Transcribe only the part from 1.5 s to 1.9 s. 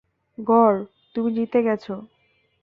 গেছ।